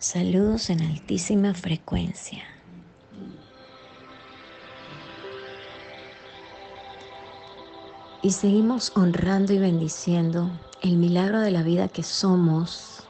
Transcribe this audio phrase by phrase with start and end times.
[0.00, 2.44] Saludos en altísima frecuencia.
[8.22, 13.08] Y seguimos honrando y bendiciendo el milagro de la vida que somos.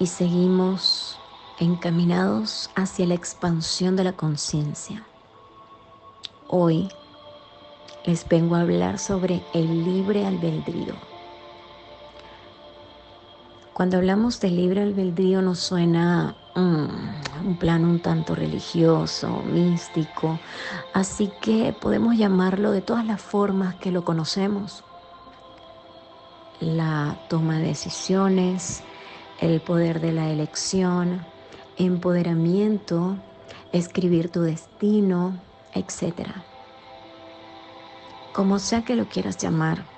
[0.00, 1.16] Y seguimos
[1.60, 5.06] encaminados hacia la expansión de la conciencia.
[6.48, 6.88] Hoy
[8.04, 11.15] les vengo a hablar sobre el libre albedrío.
[13.76, 20.38] Cuando hablamos de libre albedrío nos suena mm, un plan un tanto religioso, místico,
[20.94, 24.82] así que podemos llamarlo de todas las formas que lo conocemos.
[26.58, 28.82] La toma de decisiones,
[29.42, 31.26] el poder de la elección,
[31.76, 33.18] empoderamiento,
[33.74, 35.38] escribir tu destino,
[35.74, 36.30] etc.
[38.32, 39.95] Como sea que lo quieras llamar,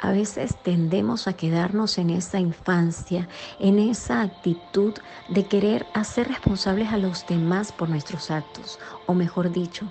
[0.00, 3.28] a veces tendemos a quedarnos en esa infancia,
[3.58, 4.94] en esa actitud
[5.28, 9.90] de querer hacer responsables a los demás por nuestros actos, o mejor dicho,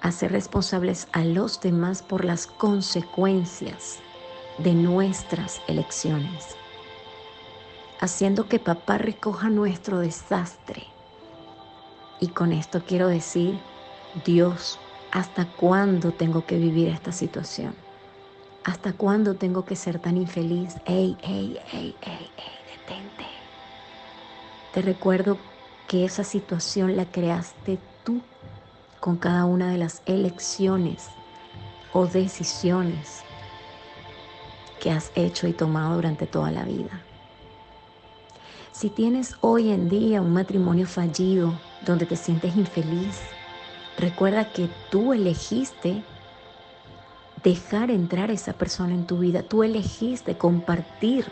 [0.00, 4.00] hacer responsables a los demás por las consecuencias
[4.58, 6.56] de nuestras elecciones,
[8.00, 10.84] haciendo que papá recoja nuestro desastre.
[12.20, 13.58] Y con esto quiero decir,
[14.24, 14.78] Dios,
[15.10, 17.74] ¿hasta cuándo tengo que vivir esta situación?
[18.64, 20.76] ¿Hasta cuándo tengo que ser tan infeliz?
[20.84, 23.26] Ey, ey, ey, ey, ey, detente.
[24.72, 25.38] Te recuerdo
[25.88, 28.22] que esa situación la creaste tú
[29.00, 31.08] con cada una de las elecciones
[31.92, 33.24] o decisiones
[34.80, 37.04] que has hecho y tomado durante toda la vida.
[38.70, 43.20] Si tienes hoy en día un matrimonio fallido donde te sientes infeliz,
[43.98, 46.04] recuerda que tú elegiste
[47.42, 49.42] dejar entrar a esa persona en tu vida.
[49.42, 51.26] Tú elegiste compartir,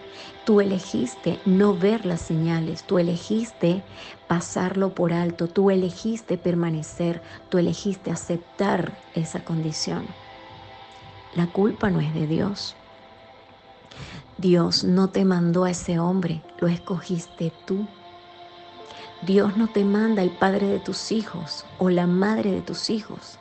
[0.45, 3.83] tú elegiste no ver las señales, tú elegiste
[4.27, 10.05] pasarlo por alto, tú elegiste permanecer, tú elegiste aceptar esa condición.
[11.35, 12.75] La culpa no es de Dios.
[14.39, 17.87] Dios no te mandó a ese hombre, lo escogiste tú.
[19.23, 23.39] Dios no te manda el padre de tus hijos o la madre de tus hijos.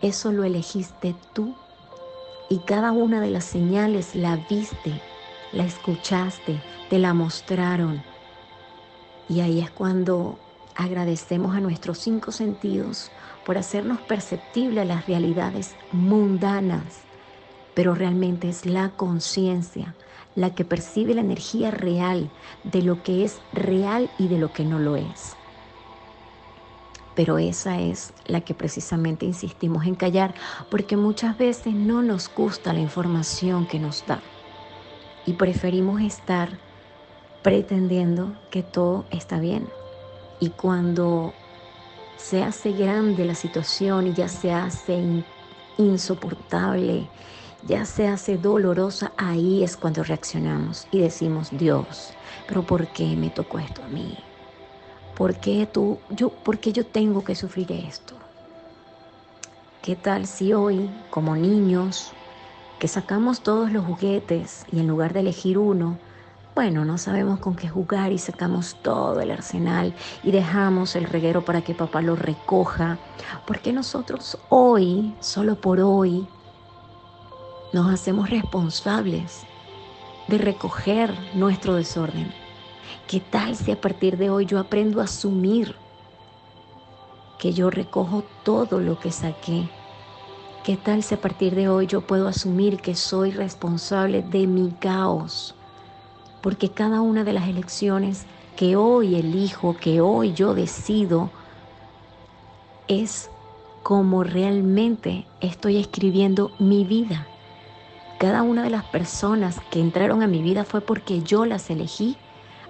[0.00, 1.56] Eso lo elegiste tú
[2.48, 5.00] y cada una de las señales la viste,
[5.52, 8.02] la escuchaste, te la mostraron.
[9.28, 10.38] Y ahí es cuando
[10.76, 13.10] agradecemos a nuestros cinco sentidos
[13.44, 17.02] por hacernos perceptible a las realidades mundanas,
[17.74, 19.94] pero realmente es la conciencia
[20.34, 22.30] la que percibe la energía real
[22.62, 25.36] de lo que es real y de lo que no lo es
[27.16, 30.34] pero esa es la que precisamente insistimos en callar
[30.70, 34.22] porque muchas veces no nos gusta la información que nos da
[35.26, 36.58] y preferimos estar
[37.42, 39.68] pretendiendo que todo está bien.
[40.40, 41.32] Y cuando
[42.16, 45.24] se hace grande la situación y ya se hace
[45.78, 47.08] insoportable,
[47.62, 52.14] ya se hace dolorosa, ahí es cuando reaccionamos y decimos, Dios,
[52.46, 54.25] pero ¿por qué me tocó esto a mí?
[55.16, 58.14] ¿Por qué tú, yo, por qué yo tengo que sufrir esto?
[59.80, 62.12] ¿Qué tal si hoy, como niños,
[62.78, 65.96] que sacamos todos los juguetes y en lugar de elegir uno,
[66.54, 71.46] bueno, no sabemos con qué jugar y sacamos todo el arsenal y dejamos el reguero
[71.46, 72.98] para que papá lo recoja?
[73.46, 76.28] ¿Por qué nosotros hoy, solo por hoy,
[77.72, 79.46] nos hacemos responsables
[80.28, 82.45] de recoger nuestro desorden?
[83.06, 85.74] ¿Qué tal si a partir de hoy yo aprendo a asumir
[87.38, 89.68] que yo recojo todo lo que saqué?
[90.64, 94.72] ¿Qué tal si a partir de hoy yo puedo asumir que soy responsable de mi
[94.72, 95.54] caos?
[96.42, 98.26] Porque cada una de las elecciones
[98.56, 101.30] que hoy elijo, que hoy yo decido,
[102.88, 103.30] es
[103.84, 107.28] como realmente estoy escribiendo mi vida.
[108.18, 112.16] Cada una de las personas que entraron a mi vida fue porque yo las elegí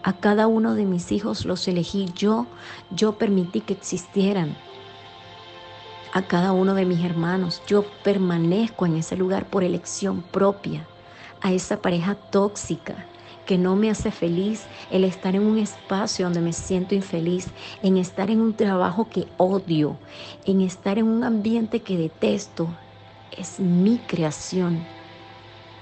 [0.02, 2.46] a cada uno de mis hijos los elegí yo,
[2.90, 4.56] yo permití que existieran.
[6.12, 10.86] A cada uno de mis hermanos, yo permanezco en ese lugar por elección propia.
[11.42, 13.06] A esa pareja tóxica
[13.46, 17.46] que no me hace feliz, el estar en un espacio donde me siento infeliz,
[17.82, 19.96] en estar en un trabajo que odio,
[20.44, 22.68] en estar en un ambiente que detesto,
[23.36, 24.84] es mi creación.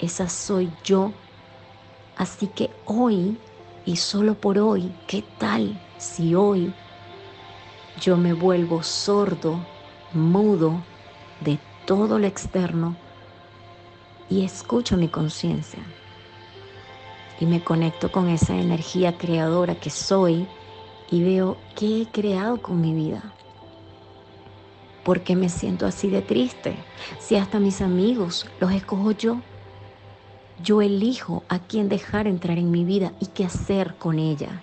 [0.00, 1.12] Esa soy yo.
[2.16, 3.38] Así que hoy
[3.87, 6.73] y solo por hoy, ¿qué tal si hoy
[8.01, 9.65] yo me vuelvo sordo,
[10.13, 10.83] mudo
[11.41, 12.97] de todo lo externo
[14.31, 15.83] y escucho mi conciencia?
[17.41, 20.47] y me conecto con esa energía creadora que soy
[21.11, 23.35] y veo qué he creado con mi vida.
[25.05, 26.77] ¿Por qué me siento así de triste?
[27.19, 29.41] Si hasta mis amigos los escojo yo.
[30.62, 34.62] Yo elijo a quién dejar entrar en mi vida y qué hacer con ella.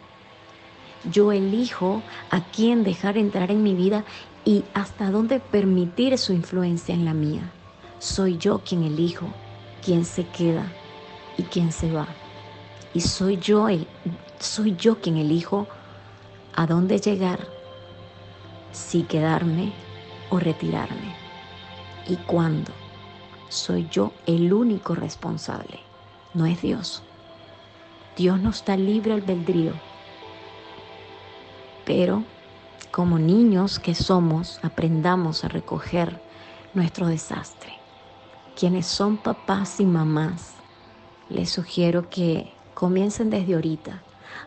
[1.09, 4.05] Yo elijo a quién dejar entrar en mi vida
[4.45, 7.51] y hasta dónde permitir su influencia en la mía.
[7.99, 9.27] Soy yo quien elijo
[9.83, 10.71] quién se queda
[11.37, 12.07] y quién se va.
[12.93, 13.87] Y soy yo, el,
[14.39, 15.67] soy yo quien elijo
[16.55, 17.39] a dónde llegar,
[18.71, 19.73] si quedarme
[20.29, 21.15] o retirarme.
[22.07, 22.80] ¿Y cuándo?
[23.51, 25.81] Soy yo el único responsable,
[26.33, 27.03] no es Dios.
[28.15, 29.73] Dios nos está libre albedrío.
[31.83, 32.23] Pero
[32.91, 36.21] como niños que somos, aprendamos a recoger
[36.73, 37.73] nuestro desastre.
[38.57, 40.53] Quienes son papás y mamás,
[41.27, 44.01] les sugiero que comiencen desde ahorita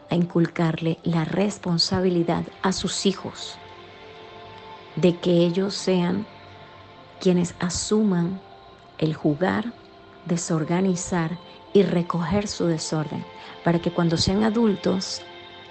[0.08, 3.58] a inculcarle la responsabilidad a sus hijos
[4.96, 6.24] de que ellos sean
[7.20, 8.40] quienes asuman
[8.98, 9.72] el jugar,
[10.26, 11.38] desorganizar
[11.72, 13.24] y recoger su desorden,
[13.64, 15.22] para que cuando sean adultos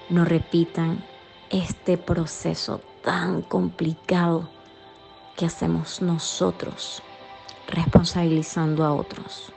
[0.09, 1.03] no repitan
[1.49, 4.49] este proceso tan complicado
[5.35, 7.01] que hacemos nosotros
[7.67, 9.53] responsabilizando a otros.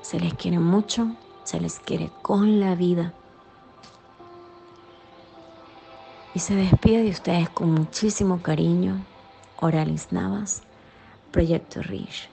[0.00, 3.12] Se les quiere mucho, se les quiere con la vida
[6.34, 9.04] y se despide de ustedes con muchísimo cariño.
[9.60, 10.62] Oralis Navas,
[11.30, 12.31] Proyecto Rich.